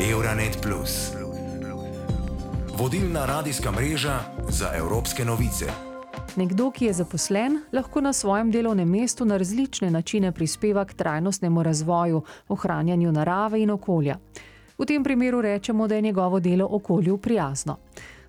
Euronet. 0.00 0.66
Vodilna 2.78 3.26
radijska 3.26 3.70
mreža 3.70 4.20
za 4.48 4.70
evropske 4.74 5.24
novice. 5.24 5.66
Nekdo, 6.36 6.70
ki 6.70 6.84
je 6.84 6.92
zaposlen, 6.92 7.60
lahko 7.72 8.00
na 8.00 8.12
svojem 8.12 8.50
delovnem 8.50 8.88
mestu 8.88 9.24
na 9.24 9.36
različne 9.36 9.90
načine 9.90 10.32
prispeva 10.32 10.84
k 10.84 10.94
trajnostnemu 10.94 11.62
razvoju, 11.62 12.22
ohranjanju 12.48 13.12
narave 13.12 13.62
in 13.62 13.70
okolja. 13.70 14.16
V 14.78 14.86
tem 14.86 15.04
primeru 15.04 15.40
rečemo, 15.40 15.88
da 15.88 15.94
je 15.94 16.02
njegovo 16.02 16.40
delo 16.40 16.68
okolju 16.70 17.16
prijazno. 17.16 17.76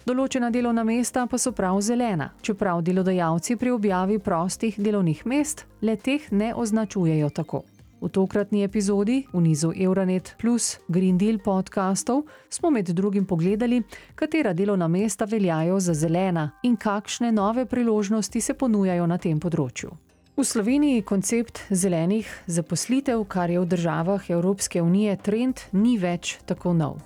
Določena 0.05 0.49
delovna 0.49 0.83
mesta 0.83 1.27
pa 1.27 1.37
so 1.37 1.51
prav 1.51 1.81
zelena, 1.81 2.31
čeprav 2.41 2.81
delodajalci 2.81 3.55
pri 3.55 3.71
objavi 3.71 4.19
prostih 4.19 4.79
delovnih 4.79 5.25
mest 5.25 5.65
le 5.81 5.95
teh 5.95 6.31
ne 6.31 6.53
označujejo 6.55 7.29
tako. 7.29 7.63
V 8.01 8.07
tokratni 8.09 8.63
epizodi 8.63 9.25
v 9.33 9.41
nizu 9.41 9.73
Euronet 9.75 10.35
plus 10.39 10.79
Green 10.87 11.17
Deal 11.17 11.37
podkastov 11.43 12.23
smo 12.49 12.69
med 12.71 12.87
drugim 12.89 13.25
pogledali, 13.25 13.83
katera 14.15 14.53
delovna 14.53 14.87
mesta 14.87 15.25
veljajo 15.25 15.79
za 15.79 15.93
zelena 15.93 16.51
in 16.63 16.77
kakšne 16.77 17.31
nove 17.31 17.65
priložnosti 17.65 18.41
se 18.41 18.53
ponujajo 18.53 19.07
na 19.07 19.17
tem 19.17 19.39
področju. 19.39 19.91
V 20.39 20.45
Sloveniji 20.47 21.01
koncept 21.03 21.59
zelenih 21.69 22.27
zaposlitev, 22.47 23.25
kar 23.27 23.51
je 23.51 23.59
v 23.59 23.67
državah 23.67 24.29
Evropske 24.31 24.81
unije 24.81 25.17
trend, 25.19 25.59
ni 25.71 25.97
več 25.99 26.37
tako 26.47 26.71
nov. 26.73 27.01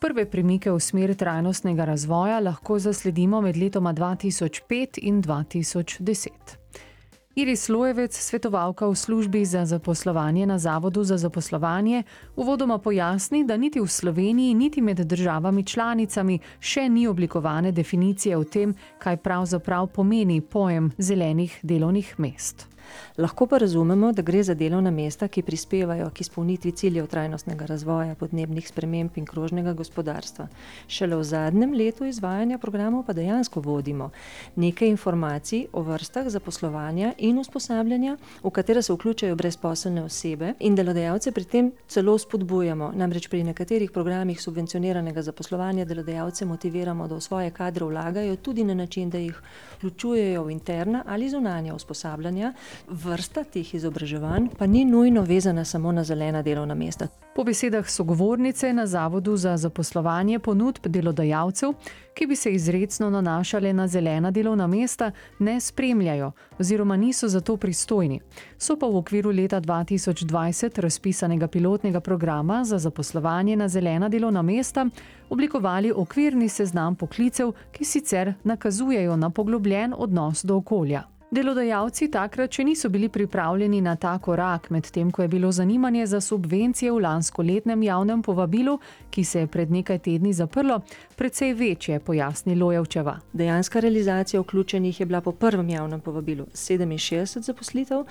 Prve 0.00 0.24
premike 0.24 0.72
v 0.72 0.80
smer 0.80 1.12
trajnostnega 1.14 1.84
razvoja 1.84 2.40
lahko 2.40 2.78
zasledimo 2.80 3.44
med 3.44 3.60
letoma 3.60 3.92
2005 3.92 4.98
in 5.04 5.20
2010. 5.22 6.56
Iris 7.34 7.68
Lojevec, 7.68 8.12
svetovalka 8.12 8.86
v 8.86 8.94
službi 8.94 9.44
za 9.44 9.64
zaposlovanje 9.64 10.46
na 10.46 10.58
Zavodu 10.58 11.04
za 11.04 11.16
zaposlovanje, 11.16 12.02
uvodoma 12.36 12.78
pojasni, 12.78 13.44
da 13.44 13.56
niti 13.56 13.80
v 13.80 13.88
Sloveniji, 13.88 14.54
niti 14.54 14.82
med 14.82 15.00
državami 15.00 15.64
članicami 15.64 16.38
še 16.60 16.88
ni 16.88 17.06
oblikovane 17.08 17.72
definicije 17.72 18.36
o 18.36 18.44
tem, 18.44 18.74
kaj 18.98 19.16
pravzaprav 19.16 19.86
pomeni 19.86 20.40
pojem 20.40 20.92
zelenih 20.98 21.58
delovnih 21.62 22.14
mest. 22.18 22.71
Lahko 23.18 23.46
pa 23.46 23.58
razumemo, 23.58 24.12
da 24.12 24.22
gre 24.22 24.42
za 24.42 24.54
delovna 24.54 24.90
mesta, 24.90 25.28
ki 25.28 25.42
prispevajo 25.42 26.10
k 26.10 26.20
izpolnitvi 26.20 26.72
ciljev 26.72 27.06
trajnostnega 27.06 27.66
razvoja, 27.66 28.14
podnebnih 28.14 28.68
sprememb 28.68 29.16
in 29.16 29.26
krožnega 29.26 29.72
gospodarstva. 29.72 30.48
Šele 30.88 31.16
v 31.16 31.24
zadnjem 31.24 31.74
letu 31.74 32.04
izvajanja 32.04 32.58
programov 32.58 33.06
pa 33.06 33.12
dejansko 33.12 33.60
vodimo 33.60 34.10
nekaj 34.56 34.88
informacij 34.88 35.66
o 35.72 35.82
vrstah 35.82 36.28
zaposlovanja 36.28 37.12
in 37.18 37.38
usposabljanja, 37.38 38.16
v 38.42 38.50
katere 38.50 38.82
se 38.82 38.92
vključajo 38.92 39.36
brezposelne 39.36 40.04
osebe 40.04 40.54
in 40.60 40.74
delodajalce 40.74 41.32
pri 41.32 41.44
tem 41.44 41.72
celo 41.88 42.18
spodbujamo. 42.18 42.92
Namreč 42.94 43.28
pri 43.28 43.44
nekaterih 43.44 43.90
programih 43.90 44.40
subvencioniranega 44.40 45.22
zaposlovanja 45.22 45.84
delodajalce 45.84 46.44
motiviramo, 46.44 47.08
da 47.08 47.14
v 47.14 47.20
svoje 47.20 47.50
kadre 47.50 47.84
vlagajo 47.84 48.36
tudi 48.36 48.64
na 48.64 48.74
način, 48.74 49.10
da 49.10 49.18
jih 49.18 49.42
vključujejo 49.76 50.44
v 50.44 50.50
interna 50.50 51.04
ali 51.06 51.30
zunanja 51.30 51.74
usposabljanja. 51.74 52.52
Vrsta 52.88 53.44
teh 53.44 53.74
izobraževanj 53.74 54.48
pa 54.58 54.66
ni 54.66 54.84
nujno 54.84 55.22
vezana 55.22 55.64
samo 55.64 55.92
na 55.92 56.04
zelena 56.04 56.42
delovna 56.42 56.74
mesta. 56.74 57.08
Po 57.34 57.44
besedah 57.44 57.90
sogovornice 57.90 58.72
na 58.72 58.86
Zavodu 58.86 59.36
za 59.36 59.56
zaposlovanje 59.56 60.38
ponudb 60.38 60.86
delodajalcev, 60.86 61.72
ki 62.14 62.26
bi 62.26 62.36
se 62.36 62.52
izredno 62.52 63.10
nanašale 63.10 63.72
na 63.72 63.86
zelena 63.88 64.30
delovna 64.30 64.66
mesta, 64.66 65.10
ne 65.38 65.60
spremljajo 65.60 66.32
oziroma 66.58 66.96
niso 66.96 67.28
za 67.28 67.40
to 67.40 67.56
pristojni. 67.56 68.20
So 68.58 68.76
pa 68.76 68.86
v 68.86 68.96
okviru 68.96 69.30
leta 69.30 69.60
2020 69.60 70.80
razpisanega 70.80 71.48
pilotnega 71.48 72.00
programa 72.00 72.64
za 72.64 72.78
zaposlovanje 72.78 73.56
na 73.56 73.68
zelena 73.68 74.08
delovna 74.08 74.42
mesta 74.42 74.86
oblikovali 75.30 75.92
okvirni 75.96 76.48
seznam 76.48 76.96
poklicev, 76.96 77.52
ki 77.72 77.84
sicer 77.84 78.34
nakazujejo 78.44 79.16
na 79.16 79.30
poglobljen 79.30 79.94
odnos 79.96 80.44
do 80.44 80.56
okolja. 80.56 81.12
Delodajalci 81.32 82.10
takrat 82.12 82.52
še 82.52 82.64
niso 82.68 82.90
bili 82.92 83.08
pripravljeni 83.08 83.78
na 83.80 83.94
ta 83.96 84.10
korak, 84.20 84.66
medtem 84.68 85.08
ko 85.08 85.22
je 85.22 85.30
bilo 85.32 85.48
zanimanje 85.48 86.04
za 86.06 86.18
subvencije 86.20 86.90
v 86.92 86.98
lanskoletnem 87.00 87.82
javnem 87.86 88.20
povabilu, 88.22 88.74
ki 89.08 89.24
se 89.24 89.40
je 89.40 89.48
pred 89.48 89.72
nekaj 89.72 90.02
tedni 90.04 90.34
zaprlo, 90.36 90.82
precej 91.16 91.54
večje, 91.56 92.00
pojasni 92.04 92.52
Lojevčeva. 92.60 93.14
Dejanska 93.32 93.80
realizacija 93.80 94.42
vključenih 94.42 95.00
je 95.00 95.06
bila 95.06 95.22
po 95.24 95.32
prvem 95.32 95.70
javnem 95.72 96.00
povabilu 96.04 96.44
67 96.52 97.40
zaposlitev, 97.48 98.04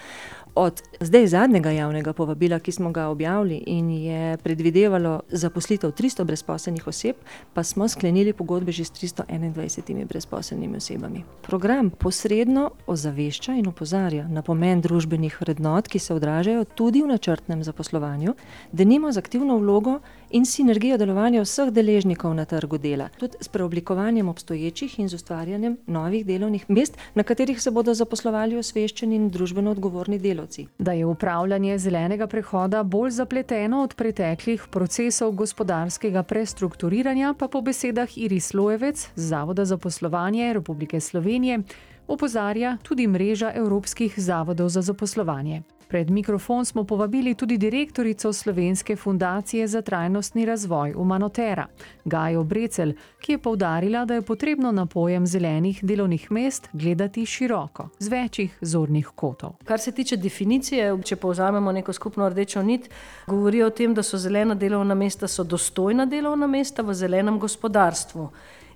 od 0.56 0.82
zdaj 1.00 1.28
zadnjega 1.28 1.76
javnega 1.78 2.14
povabila, 2.18 2.60
ki 2.60 2.72
smo 2.72 2.90
ga 2.92 3.06
objavili 3.14 3.62
in 3.70 3.92
je 3.92 4.38
predvidevalo 4.42 5.20
zaposlitev 5.30 5.94
300 5.94 6.26
brezposelnih 6.26 6.88
oseb, 6.88 7.22
pa 7.54 7.64
smo 7.64 7.88
sklenili 7.88 8.34
pogodbe 8.34 8.72
že 8.72 8.90
s 8.90 8.92
321 8.98 10.08
brezposelnimi 10.10 10.82
osebami. 10.82 11.24
Program 11.46 11.90
posredno 11.90 12.72
ozavešča 12.88 13.11
ozavešča 13.12 13.56
in 13.60 13.68
opozarja 13.68 14.28
na 14.28 14.42
pomen 14.42 14.82
družbenih 14.82 15.36
vrednot, 15.42 15.88
ki 15.88 16.00
se 16.00 16.14
odražajo 16.14 16.64
tudi 16.66 17.02
v 17.04 17.12
načrtnem 17.12 17.64
zaposlovanju, 17.64 18.36
da 18.72 18.84
nima 18.84 19.12
z 19.12 19.20
aktivno 19.20 19.58
vlogo 19.60 20.00
in 20.32 20.46
sinergijo 20.46 20.98
delovanja 20.98 21.44
vseh 21.44 21.72
deležnikov 21.72 22.34
na 22.36 22.46
trgu 22.46 22.78
dela, 22.78 23.10
tudi 23.20 23.38
s 23.42 23.48
preoblikovanjem 23.52 24.30
obstoječih 24.30 25.00
in 25.00 25.10
z 25.10 25.16
ustvarjanjem 25.16 25.78
novih 25.88 26.26
delovnih 26.26 26.70
mest, 26.70 26.98
na 27.16 27.24
katerih 27.24 27.62
se 27.62 27.72
bodo 27.72 27.94
zaposlovali 27.94 28.58
osveščeni 28.58 29.16
in 29.16 29.30
družbeno 29.30 29.72
odgovorni 29.72 30.20
delavci. 30.20 30.68
Da 30.80 30.94
je 30.94 31.06
upravljanje 31.06 31.78
zelenega 31.78 32.28
prehoda 32.28 32.84
bolj 32.84 33.12
zapleteno 33.12 33.84
od 33.84 33.96
preteklih 33.96 34.68
procesov 34.72 35.32
gospodarskega 35.32 36.24
prestrukturiranja, 36.24 37.34
pa 37.38 37.48
po 37.48 37.62
besedah 37.62 38.18
Iris 38.18 38.54
Lojevec 38.54 39.10
Zavoda 39.16 39.66
za 39.66 39.78
poslovanje 39.78 40.54
Republike 40.54 41.00
Slovenije 41.00 41.64
opozarja 42.12 42.78
tudi 42.84 43.08
mreža 43.08 43.52
Evropskih 43.56 44.14
zavodov 44.18 44.70
za 44.70 44.82
zaposlovanje. 44.82 45.62
Pred 45.92 46.10
mikrofon 46.10 46.66
smo 46.66 46.84
povabili 46.84 47.36
tudi 47.36 47.58
direktorico 47.58 48.34
Slovenske 48.34 48.96
fundacije 48.96 49.68
za 49.68 49.82
trajnostni 49.82 50.46
razvoj 50.46 50.94
Umanotera, 50.98 51.66
Gajo 52.06 52.44
Brecel, 52.44 52.94
ki 53.20 53.32
je 53.32 53.38
povdarila, 53.38 54.06
da 54.06 54.14
je 54.14 54.22
potrebno 54.22 54.72
na 54.72 54.86
pojem 54.86 55.28
zelenih 55.28 55.84
delovnih 55.84 56.32
mest 56.32 56.70
gledati 56.74 57.26
široko, 57.26 57.90
z 58.00 58.08
večjih 58.08 58.58
zornih 58.62 59.08
kotov. 59.16 59.52
Kar 59.66 59.80
se 59.80 59.92
tiče 59.92 60.18
definicije, 60.18 60.98
če 61.04 61.16
povzamemo 61.16 61.72
neko 61.72 61.94
skupno 61.94 62.30
rdečo 62.30 62.64
nit, 62.64 62.90
govori 63.28 63.64
o 63.64 63.70
tem, 63.70 63.94
da 63.94 64.04
so 64.04 64.18
zelena 64.18 64.56
delovna 64.56 64.96
mesta 64.96 65.28
so 65.28 65.44
dostojna 65.44 66.06
delovna 66.06 66.48
mesta 66.48 66.82
v 66.82 66.94
zelenem 66.94 67.40
gospodarstvu 67.40 68.30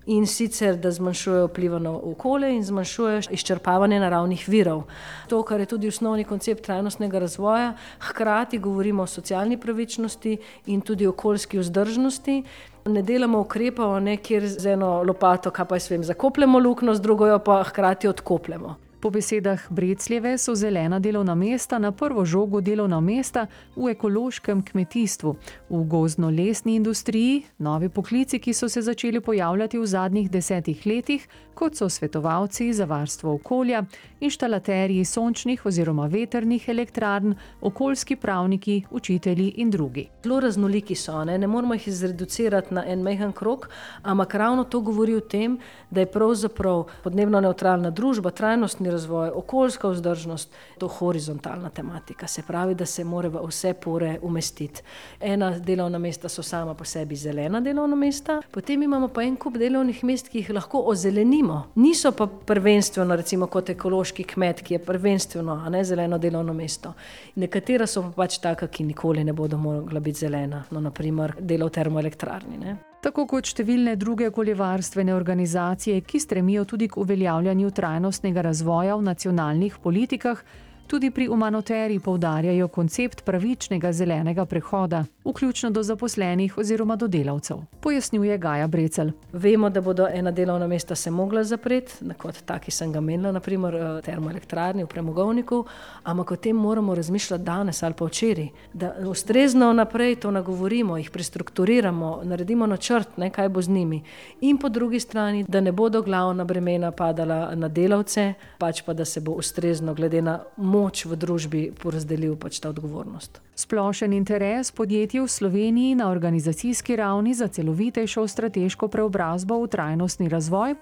in 0.05 0.27
sicer 0.27 0.77
da 0.77 0.91
zmanjšujejo 0.91 1.47
vpliv 1.47 1.79
na 1.79 1.91
okolje 1.91 2.51
in 2.55 2.63
zmanjšujejo 2.63 3.21
izčrpavanje 3.31 3.99
naravnih 3.99 4.45
virov. 4.49 4.83
To, 5.27 5.41
kar 5.43 5.59
je 5.59 5.65
tudi 5.65 5.87
osnovni 5.87 6.23
koncept 6.23 6.63
trajnostnega 6.63 7.19
razvoja, 7.19 7.73
hkrati 7.99 8.59
govorimo 8.59 9.03
o 9.03 9.07
socialni 9.07 9.57
pravičnosti 9.57 10.37
in 10.65 10.81
tudi 10.81 11.07
okoljski 11.07 11.59
vzdržnosti. 11.59 12.43
Ne 12.85 13.01
delamo 13.01 13.39
ukrepov, 13.39 13.97
kjer 14.23 14.47
z 14.47 14.73
eno 14.77 15.03
lopato, 15.03 15.51
kaj 15.51 15.65
pa 15.65 15.75
jaz 15.75 15.89
vem, 15.91 16.03
zakopljemo 16.03 16.59
luknjo, 16.59 16.93
z 16.93 17.01
drugo 17.01 17.27
jo 17.27 17.39
pa 17.39 17.63
hkrati 17.63 18.07
odkopljemo. 18.07 18.84
Po 19.05 19.11
besedah 19.11 19.61
Brecljeve 19.69 20.37
so 20.37 20.55
zelena 20.55 20.99
delovna 20.99 21.35
mesta 21.35 21.77
na 21.79 21.91
prvo 21.91 22.23
žogo 22.25 22.61
delovna 22.61 22.99
mesta 22.99 23.45
v 23.75 23.91
ekološkem 23.91 24.63
kmetijstvu, 24.65 25.35
v 25.69 25.81
gozdno-lesni 25.85 26.73
industriji, 26.75 27.43
novi 27.57 27.89
poklici, 27.89 28.39
ki 28.39 28.53
so 28.53 28.69
se 28.69 28.81
začeli 28.81 29.21
pojavljati 29.21 29.77
v 29.77 29.85
zadnjih 29.85 30.31
desetih 30.31 30.87
letih, 30.87 31.27
kot 31.53 31.77
so 31.77 31.89
svetovalci 31.89 32.73
za 32.73 32.85
varstvo 32.85 33.33
okolja, 33.33 33.83
inštalaterji 34.19 35.05
sončnih 35.05 35.65
oziroma 35.65 36.07
veternih 36.07 36.69
elektrarn, 36.69 37.35
okoljski 37.61 38.15
pravniki, 38.15 38.83
učitelji 38.91 39.53
in 39.57 39.69
drugi. 39.69 40.07
Zelo 40.23 40.39
raznoliki 40.39 40.95
so, 40.95 41.23
ne, 41.23 41.37
ne 41.37 41.47
moramo 41.47 41.73
jih 41.73 41.87
izreducirati 41.87 42.73
na 42.73 42.83
en 42.87 43.05
mehen 43.05 43.31
krok, 43.31 43.69
ampak 44.01 44.35
ravno 44.35 44.63
to 44.63 44.81
govori 44.81 45.15
o 45.15 45.19
tem, 45.21 45.59
da 45.91 45.99
je 45.99 46.11
pravzaprav 46.11 46.83
podnebno 47.03 47.41
neutralna 47.41 47.89
družba, 47.89 48.31
trajnostni 48.31 48.94
razvoj, 48.95 49.29
okoljska 49.35 49.91
vzdržnost, 49.91 50.53
to 50.79 50.87
horizontalna 50.87 51.69
tematika. 51.69 52.27
Se 52.27 52.43
pravi, 52.47 52.75
da 52.75 52.85
se 52.85 53.03
mora 53.03 53.29
v 53.29 53.43
vse 53.47 53.73
pore 53.73 54.19
umestiti. 54.21 54.81
Ena 55.19 55.51
delovna 55.59 55.99
mesta 55.99 56.29
so 56.29 56.43
sama 56.43 56.73
po 56.73 56.85
sebi 56.85 57.15
zelena 57.15 57.61
delovna 57.61 57.95
mesta, 57.95 58.41
potem 58.51 58.83
imamo 58.83 59.07
pa 59.07 59.23
en 59.23 59.35
kup 59.35 59.57
delovnih 59.57 60.03
mest, 60.03 60.29
ki 60.29 60.39
jih 60.43 60.53
lahko 60.55 60.83
ozelenimo. 60.91 61.61
Niso 61.75 62.11
pa 62.11 62.27
prvenstveno, 62.27 63.15
recimo 63.15 63.47
kot 63.47 63.69
ekološki 63.75 64.23
kmet, 64.23 64.61
ki 64.65 64.77
je 64.77 64.83
prvenstveno, 64.85 65.61
a 65.65 65.69
ne 65.69 65.83
zeleno 65.83 66.17
delovno 66.17 66.53
mesto. 66.53 66.93
Nekatera 67.35 67.87
so 67.87 68.03
pa 68.09 68.23
pač 68.23 68.39
taka, 68.43 68.67
ki 68.67 68.87
nikoli 68.87 69.23
ne 69.23 69.33
bodo 69.33 69.57
mogla 69.57 69.99
biti 69.99 70.25
zelena, 70.25 70.63
no 70.71 70.83
naprimer 70.89 71.35
delo 71.39 71.67
v 71.67 71.77
termoelektrarni. 71.79 72.57
Ne? 72.57 72.77
Tako 73.01 73.25
kot 73.27 73.49
številne 73.49 73.95
druge 73.95 74.29
okoljevarstvene 74.31 75.13
organizacije, 75.13 76.01
ki 76.01 76.19
stremijo 76.19 76.65
tudi 76.65 76.87
k 76.87 76.97
uveljavljanju 77.01 77.71
trajnostnega 77.71 78.41
razvoja 78.41 78.95
v 78.95 79.05
nacionalnih 79.09 79.77
politikah, 79.83 80.41
Tudi 80.87 81.11
pri 81.11 81.27
Umanoteri 81.27 81.99
poudarjajo 81.99 82.67
koncept 82.67 83.23
pravičnega 83.25 83.91
zelenega 83.93 84.45
prehoda, 84.45 85.03
vključno 85.25 85.69
do 85.69 85.83
zaposlenih 85.83 86.57
oziroma 86.57 86.95
do 86.95 87.07
delavcev, 87.07 87.57
pojasnjuje 87.81 88.37
Gaja 88.37 88.67
Brecel. 88.67 89.09
Vemo, 89.33 89.69
da 89.69 89.81
bodo 89.81 90.07
ena 90.13 90.31
delovna 90.31 90.67
mesta 90.67 90.95
se 90.95 91.11
mogla 91.11 91.43
zapreti, 91.43 91.93
kot 92.17 92.41
taki 92.45 92.71
sem 92.71 92.91
ga 92.93 93.01
menila, 93.01 93.31
naprimer 93.31 93.75
eh, 93.75 94.01
termoelektrarni 94.05 94.83
v 94.83 94.87
premogovniku, 94.87 95.63
ampak 96.03 96.31
o 96.31 96.35
tem 96.35 96.55
moramo 96.55 96.95
razmišljati 96.95 97.43
danes 97.43 97.83
ali 97.83 97.93
pa 97.93 98.05
včeraj, 98.05 98.47
da 98.73 98.93
ustrezno 99.09 99.73
naprej 99.73 100.15
to 100.15 100.31
nagovorimo, 100.31 100.97
jih 100.97 101.09
prestrukturiramo, 101.11 102.19
naredimo 102.23 102.67
načrt, 102.67 103.17
ne, 103.17 103.29
kaj 103.29 103.49
bo 103.49 103.61
z 103.61 103.69
njimi. 103.69 104.03
In 104.41 104.57
po 104.57 104.69
drugi 104.69 104.99
strani, 104.99 105.45
da 105.47 105.61
ne 105.61 105.71
bodo 105.71 106.01
glavna 106.01 106.43
bremena 106.43 106.91
padala 106.91 107.55
na 107.55 107.67
delavce, 107.67 108.33
pač 108.57 108.81
pa 108.85 108.93
da 108.93 109.05
se 109.05 109.21
bo 109.21 109.31
ustrezno 109.31 109.93
glede 109.93 110.21
na 110.21 110.39
moč 110.75 111.05
v 111.07 111.15
družbi 111.15 111.61
porazdelil 111.71 112.35
pač 112.35 112.59
ta 112.59 112.69
odgovornost. 112.69 113.39
Splošen 113.55 114.11
interes 114.13 114.71
podjetij 114.75 115.23
v 115.23 115.31
Sloveniji 115.31 115.95
na 115.95 116.09
organizacijski 116.11 116.99
ravni 116.99 117.33
za 117.33 117.47
celovitejšo 117.47 118.27
strateško 118.27 118.91
preobrazbo 118.91 119.61
v 119.63 119.71
trajnostni 119.71 120.27
razvoj 120.27 120.75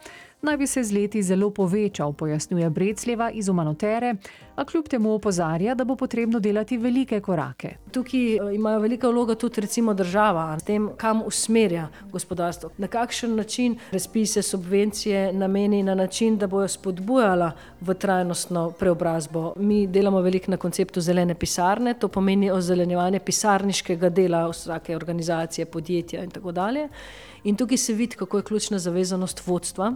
naj 0.43 0.57
bi 0.57 0.67
se 0.67 0.83
z 0.83 0.91
leti 0.91 1.23
zelo 1.23 1.49
povečal, 1.49 2.13
pojasnjuje 2.13 2.69
Brecljeva 2.69 3.31
iz 3.31 3.49
Umanotere, 3.49 4.15
a 4.55 4.65
kljub 4.65 4.87
temu 4.87 5.13
opozarja, 5.13 5.75
da 5.75 5.83
bo 5.83 5.95
potrebno 5.95 6.39
delati 6.39 6.77
velike 6.77 7.19
korake. 7.19 7.75
Tukaj 7.91 8.35
eh, 8.35 8.55
imajo 8.55 8.79
veliko 8.79 9.11
vlogo 9.11 9.35
tudi 9.35 9.61
recimo 9.61 9.93
država, 9.93 10.59
s 10.59 10.63
tem, 10.63 10.89
kam 10.97 11.21
usmerja 11.25 11.87
gospodarstvo, 12.11 12.69
na 12.77 12.87
kakšen 12.87 13.35
način 13.35 13.77
razpise 13.91 14.41
subvencije 14.41 15.33
nameni 15.33 15.83
na 15.83 15.95
način, 15.95 16.37
da 16.37 16.47
bojo 16.47 16.67
spodbujala 16.67 17.51
v 17.81 17.93
trajnostno 17.93 18.71
preobrazbo. 18.79 19.53
Mi 19.57 19.87
delamo 19.87 20.21
veliko 20.21 20.51
na 20.51 20.57
konceptu 20.57 21.01
zelene 21.01 21.35
pisarne, 21.35 21.93
to 21.93 22.07
pomeni 22.07 22.51
ozelenjevanje 22.51 23.19
pisarniškega 23.19 24.09
dela 24.09 24.47
vsake 24.49 24.95
organizacije, 24.95 25.65
podjetja 25.65 26.23
in 26.23 26.29
tako 26.29 26.51
dalje. 26.51 26.89
In 27.43 27.55
tukaj 27.55 27.77
se 27.77 27.93
vidi, 27.93 28.15
kako 28.15 28.37
je 28.37 28.43
ključna 28.43 28.79
zavezanost 28.79 29.47
vodstva, 29.47 29.95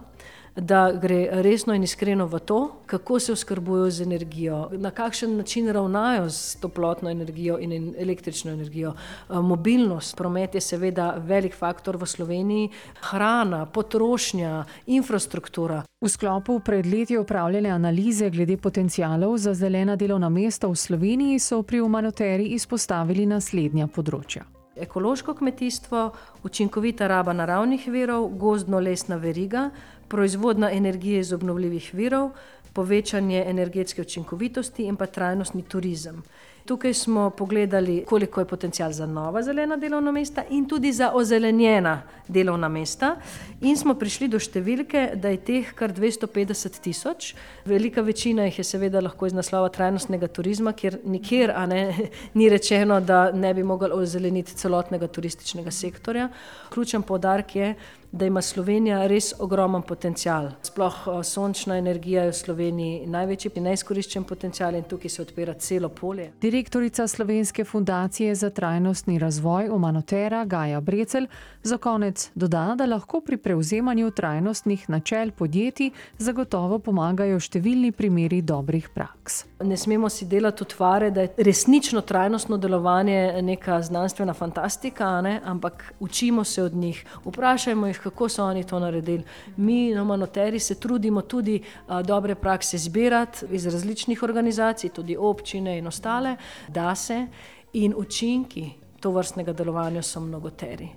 da 0.55 0.91
gre 1.01 1.27
resno 1.31 1.73
in 1.73 1.83
iskreno 1.83 2.25
v 2.25 2.39
to, 2.39 2.71
kako 2.85 3.19
se 3.19 3.31
oskrbujejo 3.31 3.89
z 3.91 4.01
energijo, 4.01 4.69
na 4.71 4.91
kakšen 4.91 5.38
način 5.38 5.69
ravnajo 5.69 6.29
s 6.29 6.55
toplotno 6.55 7.09
energijo 7.09 7.59
in 7.59 7.95
električno 7.97 8.51
energijo. 8.51 8.94
Eh, 8.94 9.33
mobilnost, 9.33 10.17
promet 10.17 10.55
je 10.55 10.61
seveda 10.61 11.15
velik 11.17 11.55
faktor 11.55 11.97
v 11.97 12.05
Sloveniji, 12.05 12.69
hrana, 13.01 13.65
potrošnja, 13.65 14.65
infrastruktura. 14.85 15.83
V 16.01 16.09
sklopu 16.09 16.59
pred 16.59 16.85
leti 16.85 17.17
upravljene 17.17 17.69
analize 17.69 18.29
glede 18.29 18.57
potencijalov 18.57 19.38
za 19.38 19.53
zelena 19.53 19.95
delovna 19.95 20.29
mesta 20.29 20.67
v 20.67 20.75
Sloveniji 20.75 21.39
so 21.39 21.63
pri 21.63 21.81
Umanoteri 21.81 22.45
izpostavili 22.45 23.25
naslednja 23.25 23.88
področja 23.88 24.56
ekološko 24.79 25.33
kmetijstvo, 25.33 26.12
učinkovita 26.44 27.07
raba 27.07 27.33
naravnih 27.33 27.88
virov, 27.88 28.27
gozdno-lesna 28.27 29.15
veriga, 29.15 29.69
proizvodna 30.07 30.71
energije 30.71 31.19
iz 31.19 31.33
obnovljivih 31.33 31.89
virov, 31.94 32.29
povečanje 32.74 33.44
energetske 33.47 34.01
učinkovitosti 34.01 34.83
in 34.85 34.95
pa 34.95 35.06
trajnostni 35.06 35.63
turizem. 35.63 36.24
Tukaj 36.68 36.94
smo 36.94 37.30
pogledali, 37.30 38.04
koliko 38.08 38.42
je 38.42 38.46
potencial 38.46 38.92
za 38.92 39.06
nova 39.06 39.44
zelena 39.44 39.78
delovna 39.78 40.12
mesta 40.12 40.44
in 40.50 40.66
tudi 40.68 40.92
za 40.94 41.12
ozelenjena 41.14 42.02
delovna 42.28 42.68
mesta. 42.68 43.16
In 43.62 43.78
smo 43.78 43.94
prišli 43.96 44.28
do 44.28 44.40
številke, 44.40 45.14
da 45.16 45.31
je 45.31 45.40
teh 45.48 45.69
kar 45.75 45.94
250 45.96 46.81
tisoč. 46.84 47.30
Velika 47.66 48.04
večina 48.04 48.50
jih 48.50 48.60
je 48.60 48.66
seveda 48.68 49.00
lahko 49.00 49.30
iz 49.30 49.36
naslova 49.38 49.69
trajnostnega 49.72 50.28
turizma, 50.28 50.74
kjer 50.75 51.00
nikjer 51.08 51.54
ne, 51.72 52.10
ni 52.38 52.50
rečeno, 52.52 53.00
da 53.00 53.30
ne 53.31 53.54
bi 53.54 53.64
mogli 53.64 53.96
ozeleniti 53.96 54.58
celotnega 54.60 55.08
turističnega 55.08 55.72
sektorja. 55.72 56.28
Ključen 56.74 57.08
podarek 57.08 57.56
je, 57.56 57.75
da 58.12 58.25
ima 58.25 58.42
Slovenija 58.42 59.02
res 59.08 59.34
ogromen 59.40 59.81
potencial. 59.81 60.50
Sploh 60.64 60.96
sončna 61.24 61.78
energija 61.78 62.24
je 62.24 62.31
v 62.31 62.38
Sloveniji 62.38 63.08
največji 63.08 63.52
neizkoriščen 63.62 64.24
potencial 64.24 64.75
in 64.75 64.88
tukaj 64.88 65.12
se 65.12 65.22
odpira 65.22 65.54
celo 65.54 65.90
polje. 65.90 66.31
Direktorica 66.57 67.07
Slovenske 67.07 67.63
fundacije 67.63 68.36
za 68.36 68.50
trajnostni 68.50 69.19
razvoj 69.19 69.69
Omanotera 69.69 70.45
Gaja 70.45 70.81
Brecel 70.81 71.27
za 71.63 71.77
konec 71.77 72.31
doda, 72.36 72.75
da 72.77 72.86
lahko 72.86 73.21
pri 73.21 73.38
prevzemanju 73.38 74.12
trajnostnih 74.12 74.89
načel 74.89 75.31
podjetij 75.31 75.92
zagotovo 76.18 76.80
pomagajo 76.80 77.38
številni 77.39 77.92
primeri 77.92 78.42
dobrih 78.42 78.88
praks. 78.89 79.44
Ne 79.62 79.77
smemo 79.77 80.09
si 80.09 80.25
delati 80.25 80.63
utvare, 80.63 81.12
da 81.12 81.27
je 81.27 81.45
resnično 81.45 82.01
trajnostno 82.01 82.57
delovanje 82.57 83.42
neka 83.42 83.81
znanstvena 83.81 84.33
fantastika, 84.33 85.21
ne? 85.21 85.42
ampak 85.45 85.94
učimo 86.00 86.44
se 86.44 86.63
od 86.63 86.74
njih, 86.74 87.06
vprašajmo 87.25 87.88
jih, 87.88 88.01
kako 88.04 88.30
so 88.30 88.45
oni 88.45 88.63
to 88.63 88.80
naredili. 88.80 89.24
Mi, 89.57 89.94
na 89.94 90.04
Manoteri, 90.04 90.59
se 90.59 90.80
trudimo 90.80 91.21
tudi 91.21 91.62
a, 91.88 92.01
dobre 92.01 92.36
prakse 92.36 92.77
zbirati 92.77 93.45
iz 93.51 93.65
različnih 93.65 94.24
organizacij, 94.24 94.89
tudi 94.89 95.18
občine 95.18 95.77
in 95.77 95.88
ostale, 95.88 96.38
da 96.67 96.95
se 96.95 97.27
in 97.73 97.94
učinki 97.97 98.69
to 98.99 99.11
vrstnega 99.11 99.53
delovanja 99.53 100.01
so 100.01 100.19
mnogoteri. 100.19 100.89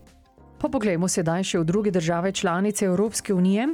Pa 0.61 0.69
poglejmo 0.69 1.09
sedaj 1.09 1.45
še 1.45 1.59
v 1.59 1.65
druge 1.65 1.91
države 1.91 2.33
članice 2.33 2.85
Evropske 2.85 3.35
unije. 3.35 3.67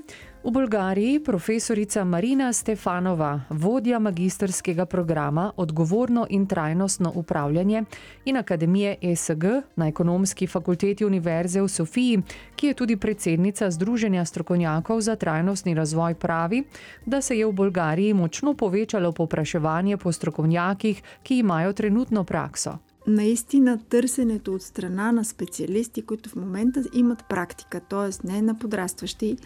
V 0.47 0.51
Bolgariji 0.51 1.19
profesorica 1.21 2.05
Marina 2.05 2.53
Stefanova, 2.53 3.41
vodja 3.51 3.99
magistrskega 3.99 4.87
programa 4.87 5.53
Odgovorno 5.57 6.27
in 6.31 6.47
trajnostno 6.47 7.13
upravljanje 7.15 7.83
in 8.25 8.37
Akademije 8.37 8.97
ESG 9.03 9.45
na 9.77 9.89
ekonomski 9.89 10.47
fakulteti 10.47 11.05
Univerze 11.05 11.63
v 11.63 11.69
Sofiji, 11.69 12.23
ki 12.57 12.67
je 12.67 12.75
tudi 12.75 12.97
predsednica 12.97 13.71
Združenja 13.71 14.25
strokovnjakov 14.25 15.01
za 15.01 15.17
trajnostni 15.17 15.75
razvoj, 15.75 16.15
pravi, 16.15 16.63
da 17.07 17.21
se 17.21 17.39
je 17.39 17.47
v 17.47 17.53
Bolgariji 17.53 18.15
močno 18.15 18.55
povečalo 18.55 19.13
popraševanje 19.13 19.97
po 19.97 20.13
strokovnjakih, 20.13 21.03
ki 21.23 21.39
imajo 21.39 21.73
trenutno 21.73 22.25
prakso. 22.25 22.79
Наистина 23.07 23.79
търсенето 23.89 24.55
от 24.55 24.63
страна 24.63 25.13
на 25.13 25.25
специалисти, 25.25 26.03
които 26.03 26.29
в 26.29 26.37
момента 26.37 26.83
имат 26.93 27.25
практика, 27.29 27.81
т.е. 27.81 28.27
не 28.27 28.43
на 28.43 28.59
подрастващи, 28.59 29.37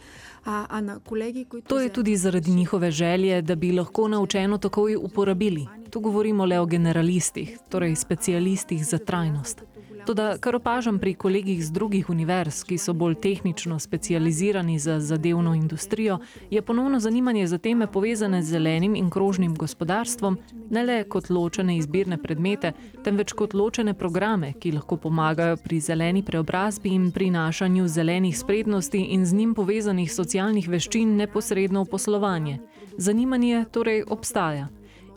а, 0.45 0.67
а 0.69 0.81
на 0.81 0.99
колеги, 0.99 1.45
които. 1.45 1.69
То 1.69 1.81
е 1.81 1.89
tudi 1.89 2.17
zaradi 2.17 2.51
njihove 2.51 2.91
želje, 2.91 3.43
da 3.43 3.57
bi 3.57 3.73
lahko 3.73 4.09
naučeno 4.09 4.59
takoj 4.59 4.97
uporabili. 4.97 5.67
Tu 5.91 6.01
govorimo 6.01 6.45
le 6.47 6.61
o 6.61 6.67
generalistih, 6.67 7.59
torej 7.69 7.97
specialistih 7.97 8.87
za 8.87 8.99
trajnost. 8.99 9.70
Toda, 10.07 10.39
kar 10.39 10.57
opažam 10.57 10.99
pri 10.99 11.15
kolegih 11.15 11.65
z 11.65 11.73
drugih 11.73 12.11
univerz, 12.11 12.63
ki 12.65 12.79
so 12.79 12.93
bolj 12.93 13.15
tehnično 13.21 13.79
specializirani 13.79 14.79
za 14.79 15.01
zadevno 15.01 15.55
industrijo, 15.55 16.19
je 16.51 16.63
ponovno 16.63 17.01
zanimanje 17.01 17.47
za 17.47 17.59
teme 17.59 17.87
povezane 17.87 18.43
z 18.43 18.51
zelenim 18.51 18.97
in 18.97 19.11
krožnim 19.11 19.55
gospodarstvom, 19.55 20.39
ne 20.71 20.83
le 20.83 21.05
kot 21.05 21.31
ločene 21.31 21.77
izbirne 21.77 22.19
predmete, 22.23 22.73
temveč 23.05 23.33
kot 23.33 23.55
ločene 23.55 23.95
programe, 23.95 24.53
ki 24.53 24.73
lahko 24.73 24.97
pomagajo 24.97 25.57
pri 25.57 25.81
zeleni 25.81 26.23
preobrazbi 26.23 26.89
in 26.89 27.13
prinašanju 27.13 27.89
zelenih 27.89 28.39
sprednosti 28.39 28.99
in 28.99 29.27
z 29.27 29.35
njim 29.35 29.55
povezanih 29.55 30.13
socialnih 30.13 30.69
veščin 30.69 31.17
neposredno 31.17 31.85
v 31.85 31.91
poslovanje. 31.91 32.59
Zanimanje 32.97 33.65
torej 33.73 34.05
obstaja 34.09 34.69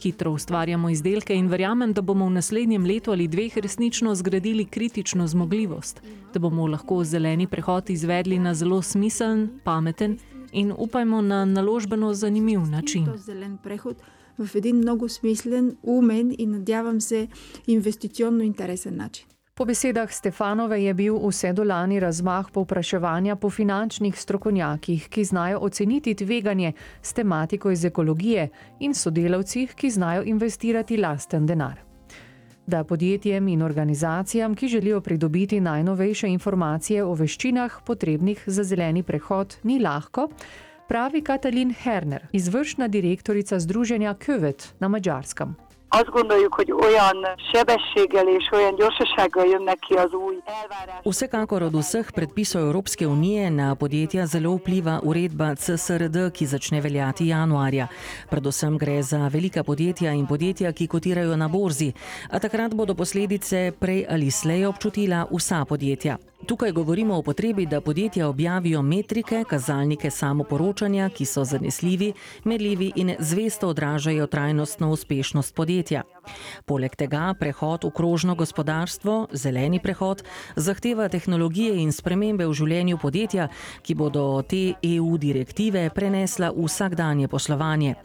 hitro 0.03 0.33
ustvarjamo 0.33 0.91
izdelke 0.91 1.35
in 1.35 1.49
verjamem, 1.49 1.93
da 1.93 2.03
bomo 2.03 2.27
v 2.27 2.31
naslednjem 2.31 2.85
letu 2.87 3.13
ali 3.13 3.29
dveh 3.29 3.59
resnično 3.59 4.15
zgradili 4.15 4.65
kritično 4.65 5.27
zmogljivost, 5.27 6.03
da 6.35 6.39
bomo 6.39 6.67
lahko 6.67 7.05
zeleni 7.05 7.47
prehod 7.47 7.91
izvedli 7.91 8.39
na 8.39 8.55
zelo 8.55 8.83
smiseln, 8.83 9.49
pameten 9.65 10.19
in 10.53 10.73
upajmo 10.79 11.21
na 11.23 11.45
naložbeno 11.45 12.15
zanimiv 12.15 12.61
način. 12.61 13.07
В 14.39 14.55
един 14.55 14.77
много 14.77 15.09
смислен, 15.09 15.77
умен 15.83 16.35
и 16.39 16.47
надявам 16.47 17.01
се 17.01 17.29
инвестиционно 17.67 18.43
интересен 18.43 18.97
начин. 18.97 19.27
Po 19.56 19.66
besedah 19.66 20.10
Stefanove 20.10 20.82
je 20.82 20.94
bil 20.94 21.18
vse 21.22 21.52
do 21.54 21.64
lani 21.64 22.00
razmah 22.00 22.48
povpraševanja 22.52 23.36
po 23.36 23.50
finančnih 23.50 24.20
strokovnjakih, 24.20 25.10
ki 25.10 25.24
znajo 25.24 25.60
oceniti 25.60 26.16
tveganje 26.16 26.72
s 27.02 27.14
tematiko 27.14 27.72
iz 27.72 27.86
ekologije 27.86 28.48
in 28.80 28.94
sodelavcih, 28.94 29.76
ki 29.76 29.90
znajo 29.90 30.24
investirati 30.26 30.98
lasten 30.98 31.46
denar. 31.46 31.78
Da 32.68 32.84
podjetjem 32.84 33.48
in 33.48 33.62
organizacijam, 33.62 34.56
ki 34.56 34.68
želijo 34.68 35.02
pridobiti 35.02 35.60
najnovejše 35.60 36.28
informacije 36.28 37.04
o 37.04 37.14
veščinah 37.14 37.76
potrebnih 37.86 38.44
za 38.46 38.64
zeleni 38.64 39.04
prehod, 39.04 39.58
ni 39.64 39.80
lahko, 39.80 40.30
pravi 40.88 41.22
Katalin 41.22 41.74
Herner, 41.74 42.28
izvršna 42.32 42.88
direktorica 42.88 43.60
Združenja 43.60 44.16
Követ 44.16 44.74
na 44.80 44.88
Mačarskem. 44.88 45.56
Azt 46.00 46.10
gondoljuk, 46.10 46.54
hogy 46.54 46.72
olyan 46.72 47.18
sebességgel 47.52 48.28
és 48.28 48.50
olyan 48.52 48.76
gyorsasággal 48.76 49.46
jönnek 49.46 49.80
ki 49.80 49.94
az 49.94 50.14
új 50.14 50.36
elvárások. 50.46 51.04
Vsekakor 51.04 51.62
od 51.62 51.76
vseh 51.76 52.06
predpisov 52.12 52.62
Evropske 52.62 53.06
unije 53.08 53.50
na 53.50 53.74
podjetja 53.74 54.26
zelo 54.26 54.56
vpliva 54.56 55.00
uredba 55.04 55.54
CSRD, 55.56 56.32
ki 56.32 56.46
začne 56.46 56.82
veljati 56.82 57.28
januarja. 57.28 57.88
Predvsem 58.30 58.78
gre 58.78 59.02
za 59.02 59.28
velika 59.28 59.64
podjetja 59.64 60.12
in 60.12 60.26
podjetja, 60.26 60.72
ki 60.72 60.88
kotirajo 60.88 61.36
na 61.36 61.48
borzi, 61.48 61.94
a 62.30 62.40
takrat 62.40 62.76
bodo 62.76 62.96
posledice 62.96 63.72
prej 63.80 64.06
ali 64.10 64.32
slej 64.32 64.66
občutila 64.66 65.28
vsa 65.32 65.66
podjetja. 65.66 66.33
Tukaj 66.46 66.72
govorimo 66.72 67.18
o 67.18 67.22
potrebi, 67.22 67.66
da 67.66 67.82
podjetja 67.82 68.28
objavijo 68.28 68.82
metrike, 68.82 69.44
kazalnike 69.50 70.10
samoporočanja, 70.10 71.10
ki 71.10 71.26
so 71.26 71.44
zanesljivi, 71.44 72.14
merljivi 72.44 72.92
in 72.96 73.16
zvesto 73.20 73.68
odražajo 73.68 74.28
trajnostno 74.28 74.92
uspešnost 74.92 75.56
podjetja. 75.56 76.02
Poleg 76.66 76.96
tega 76.96 77.34
prehod 77.40 77.84
v 77.84 77.92
krožno 77.92 78.36
gospodarstvo, 78.36 79.28
zeleni 79.34 79.80
prehod, 79.80 80.24
zahteva 80.56 81.10
tehnologije 81.10 81.76
in 81.82 81.92
spremembe 81.92 82.48
v 82.48 82.54
življenju 82.54 82.98
podjetja, 82.98 83.48
ki 83.82 83.96
bodo 83.96 84.42
te 84.42 84.74
EU 84.84 85.18
direktive 85.18 85.90
prenesla 85.96 86.52
v 86.52 86.68
vsakdanje 86.68 87.28
poslovanje. 87.28 87.96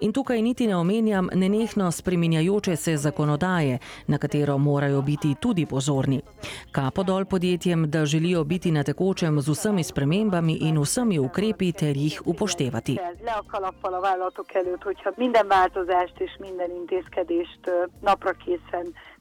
In 0.00 0.12
tukaj 0.12 0.42
niti 0.42 0.66
ne 0.66 0.76
omenjam 0.76 1.28
nenehno 1.34 1.90
spreminjajoče 1.92 2.76
se 2.76 2.96
zakonodaje, 2.96 3.78
na 4.06 4.18
katero 4.18 4.58
morajo 4.58 5.02
biti 5.02 5.34
tudi 5.40 5.66
pozorni. 5.66 6.20
Kapo 6.72 7.02
dol 7.02 7.24
podjetjem, 7.78 7.90
da 7.90 8.06
želijo 8.06 8.44
biti 8.44 8.70
na 8.70 8.82
tekočem 8.82 9.40
z 9.40 9.48
vsemi 9.48 9.84
spremembami 9.84 10.58
in 10.60 10.78
vsemi 10.78 11.18
ukrepi 11.18 11.72
ter 11.72 11.96
jih 11.96 12.22
upoštevati. 12.26 12.98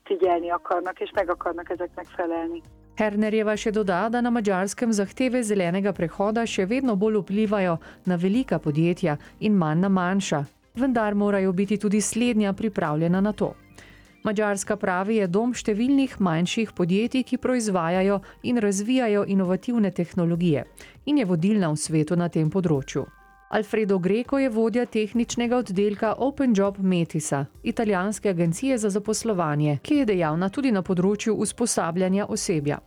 Figyelni 0.07 0.51
akarnak, 0.51 1.01
és 1.01 1.11
meg 1.15 1.29
akarnak 1.29 1.71
ezeknek 1.71 2.07
felelni. 2.15 2.61
Hernerjeva 2.95 3.57
še 3.57 3.71
doda, 3.71 4.07
da 4.09 4.21
na 4.21 4.29
mačarskem 4.29 4.93
zahteve 4.93 5.43
zelenega 5.43 5.91
prehoda 5.91 6.45
še 6.47 6.65
vedno 6.65 6.95
bolj 6.95 7.19
vplivajo 7.19 7.77
na 8.05 8.15
velika 8.15 8.59
podjetja 8.59 9.17
in 9.39 9.57
manj 9.59 9.81
na 9.81 9.89
manjša, 9.89 10.45
vendar 10.79 11.13
morajo 11.13 11.51
biti 11.51 11.77
tudi 11.77 12.01
slednja 12.01 12.53
pripravljena 12.53 13.21
na 13.21 13.33
to. 13.33 13.51
Mačarska 14.27 14.75
pravi 14.75 15.21
je 15.21 15.27
dom 15.31 15.53
številnih 15.55 16.17
manjših 16.19 16.73
podjetij, 16.75 17.23
ki 17.29 17.37
proizvajajo 17.39 18.17
in 18.43 18.57
razvijajo 18.59 19.21
inovativne 19.23 19.91
tehnologije 19.95 20.65
in 21.07 21.21
je 21.21 21.25
vodilna 21.29 21.69
v 21.71 21.79
svetu 21.79 22.17
na 22.19 22.27
tem 22.27 22.49
področju. 22.51 23.05
Alfredo 23.55 24.01
Greco 24.03 24.41
je 24.43 24.49
vodja 24.51 24.83
tehničnega 24.85 25.61
oddelka 25.63 26.09
Open 26.19 26.51
Job 26.57 26.81
Metisa, 26.83 27.45
italijanske 27.63 28.29
agencije 28.35 28.77
za 28.77 28.91
zaposlovanje, 28.91 29.79
ki 29.81 30.01
je 30.01 30.09
dejavna 30.11 30.49
tudi 30.49 30.75
na 30.75 30.83
področju 30.83 31.37
usposabljanja 31.47 32.27
osebja. 32.27 32.81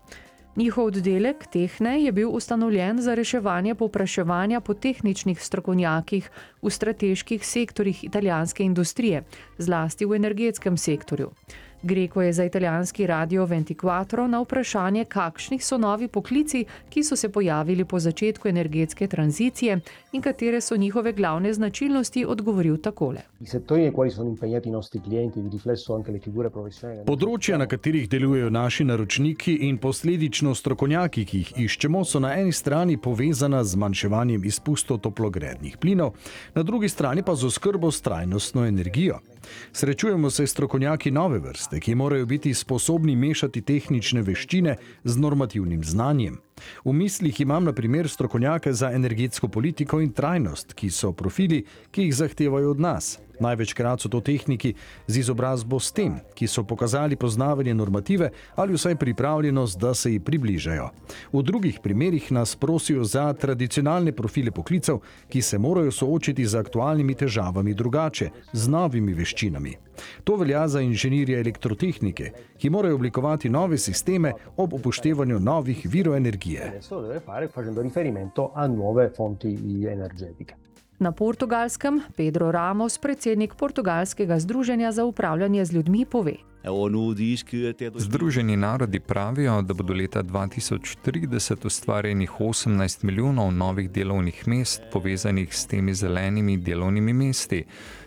Njihov 0.56 0.84
oddelek 0.84 1.46
Tehne 1.46 2.02
je 2.02 2.12
bil 2.12 2.30
ustanovljen 2.30 2.98
za 3.00 3.14
reševanje 3.14 3.74
povpraševanja 3.74 4.60
po 4.60 4.74
tehničnih 4.74 5.42
strokovnjakih 5.42 6.30
v 6.62 6.70
strateških 6.70 7.46
sektorjih 7.46 8.04
italijanske 8.04 8.64
industrije, 8.64 9.22
zlasti 9.58 10.06
v 10.06 10.16
energetskem 10.18 10.76
sektorju. 10.76 11.30
Greko 11.82 12.22
je 12.22 12.32
za 12.32 12.44
italijanski 12.44 13.06
radio 13.06 13.46
24 13.46 14.26
na 14.26 14.40
vprašanje, 14.40 15.04
kakšnih 15.04 15.64
so 15.64 15.78
novi 15.78 16.08
poklici, 16.08 16.64
ki 16.88 17.04
so 17.04 17.16
se 17.16 17.28
pojavili 17.28 17.84
po 17.84 17.98
začetku 17.98 18.48
energetske 18.48 19.06
tranzicije 19.06 19.80
in 20.12 20.22
katere 20.22 20.60
so 20.60 20.76
njihove 20.76 21.12
glavne 21.12 21.52
značilnosti, 21.52 22.24
odgovoril 22.28 22.76
takole. 22.76 23.20
I 23.40 23.46
settori 23.46 23.82
nei 23.82 23.92
quali 23.92 24.10
sono 24.10 24.28
impegnati 24.28 24.68
i 24.68 24.72
nostri 24.72 25.00
clienti, 25.04 25.42
di 25.42 25.48
riflesso 25.48 25.94
anche 25.94 26.12
le 26.12 26.18
figure 26.18 26.50
professionali. 26.50 27.04
Področja, 27.06 27.56
na 27.56 27.66
katerih 27.66 28.08
delujejo 28.08 28.50
naši 28.50 28.84
naročniki 28.84 29.54
in 29.68 29.78
posledično 29.78 30.54
strokovnjaki, 30.54 31.24
ki 31.24 31.38
jih 31.38 31.52
iščemo, 31.56 32.04
so 32.04 32.20
na 32.20 32.34
eni 32.36 32.52
strani 32.52 32.96
povezana 32.96 33.64
z 33.64 33.78
zmanjševanjem 33.78 34.44
izpustov 34.44 35.00
toplogrednih 35.00 35.80
plinov, 35.80 36.12
na 36.54 36.62
drugi 36.62 36.88
strani 36.88 37.22
pa 37.22 37.34
z 37.34 37.48
oskrbo 37.48 37.90
s 37.90 38.04
trajnostno 38.04 38.66
energijo. 38.66 39.20
Srečujemo 39.72 40.30
se 40.30 40.46
s 40.46 40.50
strokovnjaki 40.50 41.10
nove 41.10 41.38
vrste, 41.38 41.80
ki 41.80 41.94
morajo 41.94 42.26
biti 42.26 42.54
sposobni 42.54 43.16
mešati 43.16 43.62
tehnične 43.62 44.22
veščine 44.22 44.76
z 45.04 45.16
normativnim 45.16 45.84
znanjem. 45.84 46.38
V 46.84 46.92
mislih 46.92 47.40
imam 47.40 47.64
na 47.64 47.72
primer 47.72 48.08
strokovnjake 48.08 48.72
za 48.72 48.90
energetsko 48.92 49.48
politiko 49.48 50.00
in 50.00 50.12
trajnost, 50.12 50.74
ki 50.74 50.90
so 50.90 51.12
profili, 51.12 51.64
ki 51.90 52.02
jih 52.02 52.14
zahtevajo 52.14 52.70
od 52.70 52.80
nas. 52.80 53.18
Največkrat 53.40 54.00
so 54.00 54.08
to 54.08 54.20
tehniki 54.20 54.74
z 55.06 55.18
izobrazbo 55.24 55.80
s 55.80 55.92
tem, 55.92 56.20
ki 56.34 56.46
so 56.46 56.64
pokazali 56.64 57.16
poznavanje 57.16 57.74
normative 57.74 58.30
ali 58.54 58.74
vsaj 58.74 58.96
pripravljenost, 58.96 59.78
da 59.78 59.94
se 59.94 60.12
ji 60.12 60.20
približajo. 60.20 60.90
V 61.32 61.42
drugih 61.42 61.80
primerih 61.82 62.32
nas 62.32 62.56
prosijo 62.56 63.04
za 63.04 63.32
tradicionalne 63.32 64.12
profile 64.12 64.50
poklicev, 64.50 65.00
ki 65.28 65.42
se 65.42 65.58
morajo 65.58 65.92
soočiti 65.92 66.46
z 66.46 66.54
aktualnimi 66.60 67.14
težavami 67.14 67.74
drugače, 67.74 68.30
z 68.52 68.68
novimi 68.68 69.14
veščinami. 69.14 69.76
To 70.24 70.36
velja 70.36 70.68
za 70.68 70.80
inženirje 70.80 71.40
elektrotehnike, 71.40 72.32
ki 72.58 72.70
morajo 72.70 72.94
oblikovati 72.94 73.48
nove 73.48 73.78
sisteme 73.78 74.32
ob 74.56 74.72
upoštevanju 74.72 75.40
novih 75.40 75.86
virov 75.90 76.16
energije. 76.16 76.68
Adesso 76.68 76.96
lo 76.96 77.08
deve 77.08 77.20
fare 77.20 77.48
facendo 77.48 77.82
riferimento 77.82 78.50
a 78.54 78.66
nuove 78.66 79.10
fonti 79.16 79.56
energetiche. 79.88 80.69
Na 81.00 81.12
portugalskem 81.12 82.02
Pedro 82.16 82.52
Ramos, 82.52 82.98
predsednik 82.98 83.54
portugalskega 83.54 84.38
združenja 84.38 84.92
za 84.92 85.04
upravljanje 85.04 85.64
z 85.64 85.72
ljudmi, 85.72 86.04
pove. 86.04 86.34
Até 87.70 87.90
Združeni 87.94 88.56
narodi 88.56 89.00
pravijo, 89.00 89.62
da 89.62 89.74
bo 89.74 89.82
do 89.82 89.94
leta 89.94 90.22
2030 90.22 91.66
ustvarjenih 91.66 92.30
18 92.30 93.04
milijonov 93.04 93.52
novih 93.52 93.90
delovnih 93.90 94.48
mest 94.48 94.82
povezanih 94.92 95.54
s 95.56 95.66
temi 95.66 95.94
zelenimi 95.94 96.56
delovnimi 96.56 97.12
mesti. 97.12 97.64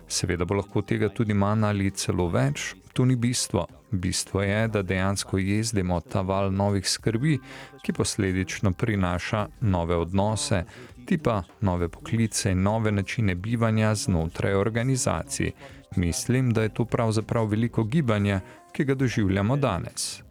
Seveda 0.07 0.45
bo 0.45 0.53
lahko 0.53 0.81
tega 0.81 1.09
tudi 1.09 1.33
manj 1.33 1.65
ali 1.65 1.91
celo 1.91 2.27
več, 2.29 2.75
to 2.93 3.05
ni 3.05 3.15
bistvo. 3.15 3.65
Bistvo 3.91 4.41
je, 4.41 4.67
da 4.67 4.81
dejansko 4.81 5.38
jezdimo 5.38 6.00
ta 6.01 6.21
val 6.21 6.51
novih 6.53 6.89
skrbi, 6.89 7.39
ki 7.81 7.93
posledično 7.93 8.71
prinaša 8.71 9.47
nove 9.62 9.95
odnose, 9.95 10.63
tipa 11.05 11.43
nove 11.62 11.89
poklice 11.89 12.51
in 12.51 12.62
nove 12.62 12.91
načine 12.91 13.36
bivanja 13.36 13.95
znotraj 13.95 14.53
organizacij. 14.53 15.51
Mislim, 15.95 16.53
da 16.53 16.62
je 16.62 16.69
to 16.69 16.86
pravzaprav 16.86 17.45
veliko 17.45 17.83
gibanje, 17.83 18.39
ki 18.74 18.83
ga 18.83 18.95
doživljamo 18.95 19.57
danes. 19.57 20.24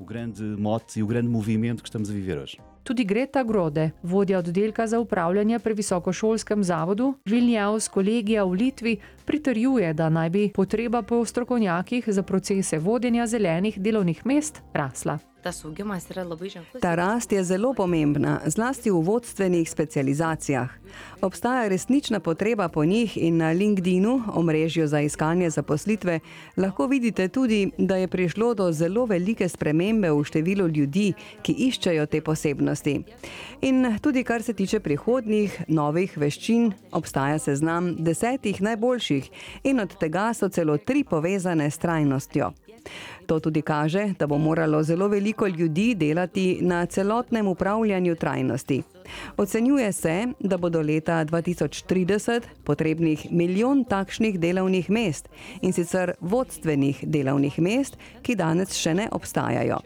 Tudi 2.82 3.04
Greta 3.04 3.44
Grode, 3.44 3.90
vodja 4.02 4.38
oddelka 4.38 4.86
za 4.86 4.98
upravljanje 4.98 5.58
pri 5.58 5.74
visokošolskem 5.74 6.64
zavodu 6.64 7.14
Vilnius 7.24 7.88
kolegija 7.88 8.44
v 8.44 8.52
Litvi, 8.52 8.96
pritrjuje, 9.24 9.94
da 9.94 10.08
naj 10.08 10.30
bi 10.30 10.50
potreba 10.54 11.02
po 11.02 11.24
strokovnjakih 11.24 12.04
za 12.06 12.22
procese 12.22 12.78
vodenja 12.78 13.26
zelenih 13.26 13.78
delovnih 13.80 14.26
mest 14.26 14.62
rasla. 14.74 15.18
Tas 15.42 15.64
augimas 15.64 16.04
yra 16.06 16.22
labai 16.22 16.48
ženklus. 16.52 16.78
Ta 16.82 16.94
rast 16.94 17.32
je 17.32 17.42
zelo 17.44 17.72
pomembna, 17.74 18.36
zlasti 18.46 18.90
v 18.90 19.00
vodstvenih 19.02 19.70
specializacijah. 19.70 20.70
Obstaja 21.22 21.68
resnična 21.68 22.20
potreba 22.20 22.68
po 22.68 22.84
njih 22.84 23.16
in 23.16 23.36
na 23.36 23.50
LinkedInu, 23.50 24.22
omrežju 24.34 24.86
za 24.86 25.00
iskanje 25.00 25.50
zaposlitve, 25.50 26.20
lahko 26.56 26.86
vidite 26.86 27.28
tudi, 27.28 27.70
da 27.78 27.96
je 27.96 28.08
prišlo 28.08 28.54
do 28.54 28.72
zelo 28.72 29.06
velike 29.06 29.48
spremembe 29.48 30.10
v 30.10 30.22
številu 30.24 30.68
ljudi, 30.68 31.12
ki 31.42 31.52
iščejo 31.66 32.06
te 32.06 32.20
posebnosti. 32.20 33.00
In 33.62 33.98
tudi 34.02 34.22
kar 34.24 34.42
se 34.42 34.54
tiče 34.54 34.80
prihodnjih 34.80 35.64
novih 35.68 36.18
veščin, 36.18 36.70
obstaja 36.92 37.38
seznam 37.38 37.96
desetih 37.98 38.62
najboljših 38.62 39.30
in 39.64 39.80
od 39.80 39.98
tega 39.98 40.30
so 40.34 40.48
celo 40.48 40.78
tri 40.78 41.02
povezane 41.04 41.70
s 41.70 41.78
trajnostjo. 41.78 42.52
To 43.26 43.40
tudi 43.40 43.62
kaže, 43.62 44.14
da 44.18 44.26
bo 44.26 44.38
moralo 44.38 44.82
zelo 44.82 45.08
veliko 45.08 45.46
ljudi 45.46 45.94
delati 45.94 46.58
na 46.60 46.86
celotnem 46.86 47.48
upravljanju 47.48 48.16
trajnosti. 48.16 48.82
Ocenjuje 49.36 49.92
se, 49.92 50.26
da 50.40 50.56
bo 50.56 50.68
do 50.68 50.80
leta 50.80 51.24
2030 51.24 52.42
potrebnih 52.64 53.26
milijon 53.32 53.84
takšnih 53.84 54.40
delovnih 54.40 54.90
mest 54.90 55.28
in 55.60 55.72
sicer 55.72 56.12
vodstvenih 56.20 57.04
delovnih 57.06 57.58
mest, 57.58 57.96
ki 58.22 58.36
danes 58.36 58.76
še 58.76 58.94
ne 58.94 59.08
obstajajo. 59.12 59.78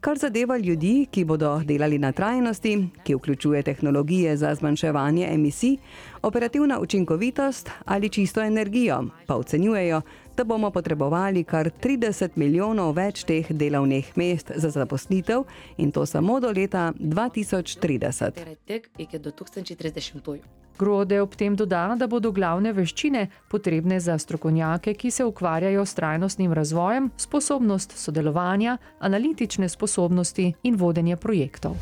Kar 0.00 0.18
zadeva 0.18 0.56
ljudi, 0.58 1.06
ki 1.10 1.24
bodo 1.24 1.60
delali 1.64 1.98
na 1.98 2.12
trajnosti, 2.12 2.72
ki 3.04 3.14
vključuje 3.14 3.62
tehnologije 3.62 4.36
za 4.36 4.54
zmanjševanje 4.54 5.28
emisij, 5.32 5.76
operativna 6.22 6.80
učinkovitost 6.80 7.70
ali 7.84 8.08
čisto 8.08 8.42
energijo, 8.42 9.04
pa 9.26 9.36
ocenjujejo, 9.36 10.00
da 10.36 10.44
bomo 10.44 10.70
potrebovali 10.70 11.44
kar 11.44 11.70
30 11.82 12.36
milijonov 12.36 12.94
več 12.96 13.24
teh 13.24 13.46
delovnih 13.50 14.12
mest 14.16 14.52
za 14.56 14.70
zaposlitev 14.70 15.44
in 15.76 15.92
to 15.92 16.06
samo 16.06 16.40
do 16.40 16.50
leta 16.50 16.92
2030. 16.98 18.32
Tai 18.34 18.42
yra 18.42 18.56
tik 18.66 18.90
iki 18.98 19.18
2030. 19.18 20.38
Grode 20.80 21.20
ob 21.20 21.34
tem 21.36 21.56
doda, 21.56 21.94
da 21.98 22.06
bodo 22.08 22.30
glavne 22.32 22.72
veščine, 22.72 23.26
potrebne 23.52 23.98
za 24.00 24.16
strokovnjake, 24.18 24.94
ki 24.94 25.10
se 25.10 25.24
ukvarjajo 25.28 25.84
s 25.84 25.94
trajnostnim 25.94 26.52
razvojem, 26.56 27.10
sposobnost 27.20 27.92
sodelovanja, 28.00 28.78
analitične 28.98 29.68
sposobnosti 29.68 30.54
in 30.62 30.76
vodenje 30.80 31.16
projektov. 31.16 31.76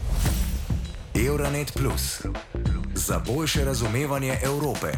Euronet 1.14 1.72
Plus 1.78 2.26
za 2.94 3.22
boljše 3.26 3.64
razumevanje 3.64 4.34
Evrope. 4.42 4.92